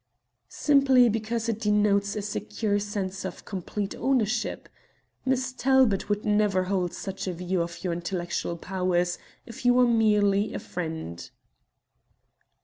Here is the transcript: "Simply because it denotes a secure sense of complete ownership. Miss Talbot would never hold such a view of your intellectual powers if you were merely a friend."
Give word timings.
"Simply 0.49 1.09
because 1.09 1.47
it 1.47 1.59
denotes 1.59 2.15
a 2.15 2.23
secure 2.23 2.79
sense 2.79 3.23
of 3.23 3.45
complete 3.45 3.93
ownership. 3.95 4.67
Miss 5.25 5.53
Talbot 5.53 6.09
would 6.09 6.25
never 6.25 6.63
hold 6.63 6.91
such 6.95 7.27
a 7.27 7.33
view 7.33 7.61
of 7.61 7.83
your 7.83 7.93
intellectual 7.93 8.57
powers 8.57 9.19
if 9.45 9.63
you 9.63 9.75
were 9.75 9.85
merely 9.87 10.55
a 10.55 10.59
friend." 10.59 11.29